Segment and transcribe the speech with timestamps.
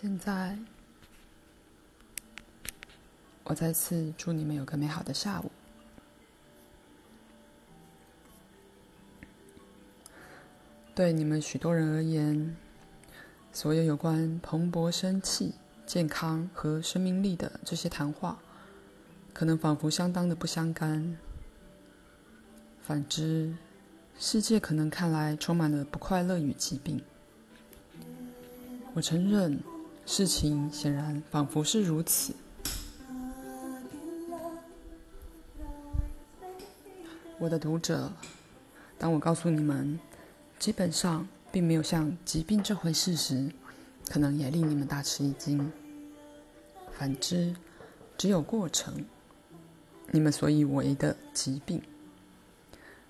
[0.00, 0.56] 现在，
[3.42, 5.50] 我再次祝你们有个美好的下午。
[10.94, 12.56] 对你们许多人而言，
[13.52, 18.38] 所有有关蓬勃生气、健康和生命力的这些谈话，
[19.32, 21.18] 可能仿佛相当的不相干。
[22.82, 23.52] 反之，
[24.16, 27.02] 世界可能看来充满了不快乐与疾病。
[28.94, 29.60] 我承认，
[30.10, 32.32] 事情显然仿佛是如此。
[37.38, 38.10] 我的读者，
[38.98, 40.00] 当我告诉你们，
[40.58, 43.52] 基本上并没有像疾病这回事时，
[44.08, 45.70] 可能也令你们大吃一惊。
[46.90, 47.54] 反之，
[48.16, 49.04] 只有过程，
[50.10, 51.82] 你们所以为的疾病。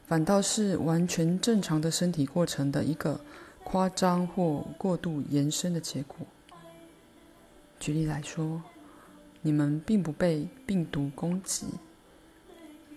[0.09, 3.21] 反倒是完全正常的身体过程的一个
[3.63, 6.27] 夸张或过度延伸的结果。
[7.79, 8.63] 举例来说，
[9.43, 11.67] 你们并不被病毒攻击，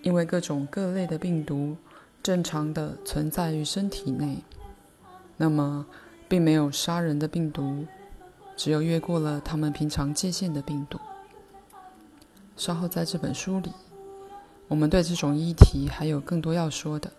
[0.02, 1.76] 因为各种各类的病毒
[2.22, 4.42] 正常的存在于身体内。
[5.36, 5.86] 那么，
[6.28, 7.86] 并没有杀人的病毒，
[8.56, 10.98] 只有越过了他们平常界限的病毒。
[12.56, 13.72] 稍后在这本书里。
[14.68, 17.12] 我们对这种议题还有更多要说的，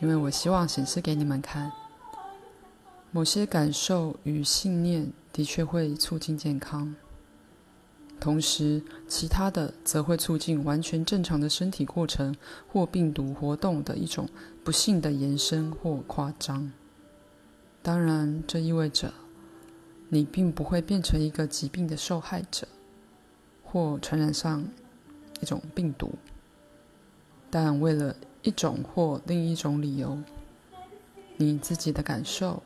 [0.00, 1.70] 因为我希望显示给你们看，
[3.10, 6.94] 某些感受与信念的确会促进健康，
[8.20, 12.34] 同时其他的则会促进完全正常的身体过程
[12.72, 14.28] 或病毒活动的一种
[14.62, 16.72] 不幸的延伸或夸张。
[17.82, 19.12] 当然，这意味着
[20.08, 22.68] 你并不会变成一个疾病的受害者，
[23.62, 24.64] 或传染上。
[25.40, 26.10] 一种病毒，
[27.48, 30.18] 但为了一种或另一种理由，
[31.36, 32.60] 你自己的感受、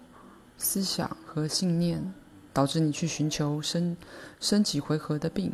[0.63, 2.15] 思想和信念
[2.53, 3.97] 导致你去寻求生
[4.39, 5.53] 生几回合的病，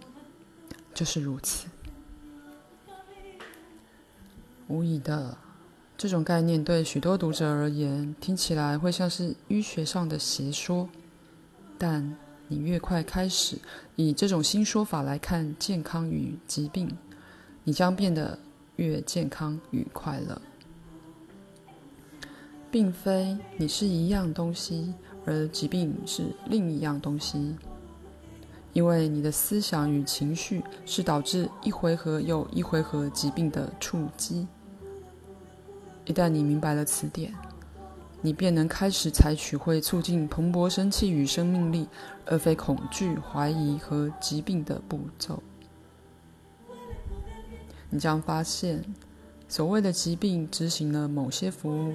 [0.92, 1.66] 就是如此。
[4.68, 5.38] 无疑的，
[5.96, 10.86] 这种概念对许多读者而言听起来会像是医学上的邪说，
[11.78, 12.14] 但
[12.48, 13.56] 你越快开始
[13.96, 16.94] 以这种新说法来看健康与疾病。
[17.64, 18.38] 你将变得
[18.76, 20.40] 越健康与快乐，
[22.70, 24.94] 并非你是一样东西，
[25.28, 27.54] 而疾病是另一样东西。
[28.72, 34.46] 因为你的思想与情绪是导致一回合又一回合疾病的触击。
[36.06, 37.34] 一旦你明白了此点，
[38.22, 41.86] 你便能开始采取会促进蓬勃生气与生命力，
[42.24, 45.42] 而非恐惧、怀疑和疾病的步骤。
[47.90, 48.84] 你将发现，
[49.48, 51.94] 所谓的疾病执行了某些服务，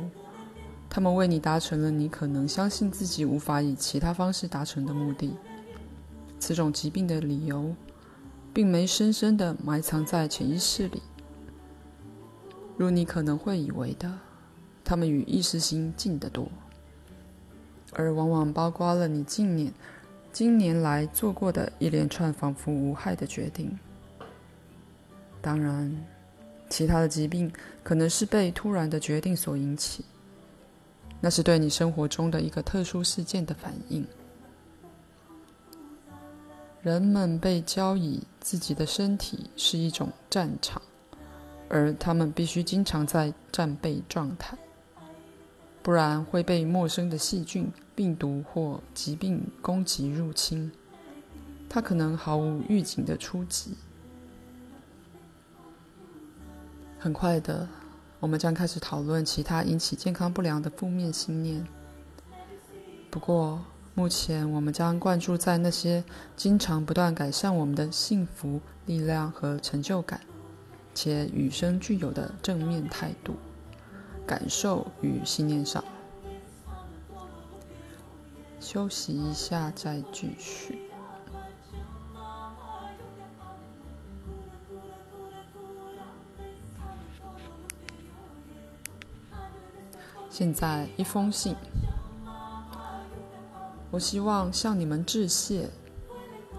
[0.96, 5.34] 他们为你达成了你可能相信自己无法以其他方式达成的目的。
[6.38, 7.76] 此种疾病的理由，
[8.54, 11.02] 并没深深地埋藏在潜意识里，
[12.78, 14.20] 如你可能会以为的，
[14.84, 16.48] 他们与意识心近得多，
[17.94, 19.74] 而往往包括了你近年、
[20.32, 23.80] 今年来做过的一连串仿佛无害的决定。
[25.42, 26.06] 当然，
[26.70, 30.06] 其他的疾病可能是被突然的决定所引起，
[31.26, 34.06] 那是对你生活中的一个特殊事件的反应。
[36.82, 40.82] 人们被教以自己的身体是一种战场，
[41.70, 44.58] 而他们必须经常在战备状态，
[45.82, 50.70] 不然会被陌生的细菌、病毒或疾病攻击入侵。
[51.70, 53.76] 它可能毫无预警的出击。
[57.00, 57.66] 很快的，
[58.24, 61.62] 我们将开始讨论其他引起健康不良的负面信念。
[63.12, 63.60] 不过，
[63.96, 66.02] 目前我们将关注在那些
[66.38, 70.22] 经常不断改善我们的幸福、力量和成就感，
[70.96, 73.36] 且与生俱有的正面态度、
[74.26, 75.84] 感受与信念上。
[78.62, 80.83] 休息一下，再继续。
[90.34, 91.56] 现在一封信，
[93.92, 95.70] 我希望向你们致谢，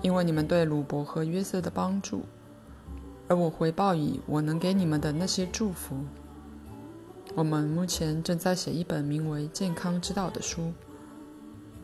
[0.00, 2.22] 因为你们对鲁伯和约瑟的帮助，
[3.26, 5.96] 而我回报以我能给你们的那些祝福。
[7.34, 10.72] 我们目前正在写一本名为《健康之道》的书，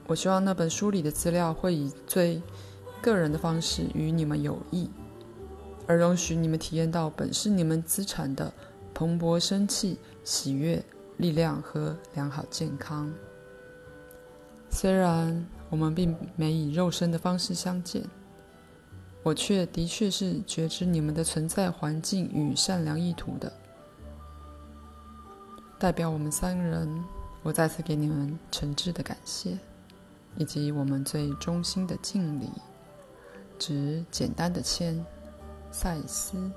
[0.06, 2.40] 我希望那本书里的资料会以最
[3.02, 4.88] 个人的方式与你们有益，
[5.88, 8.52] 而容许你们体验到本是你们资产的
[8.94, 10.80] 蓬勃生气、喜悦。
[11.20, 13.12] 力量和良好健康。
[14.70, 18.02] 虽然我们并没以肉身的方式相见，
[19.22, 23.52] 我却的确是觉知你们的存在环境与善良意图的。
[25.78, 26.88] 代表我们三人，
[27.42, 29.58] 我再次给你们诚挚的感谢，
[30.36, 32.50] 以及我们最衷心的敬礼。
[33.58, 35.04] 只简单的签，
[35.70, 36.50] 赛斯。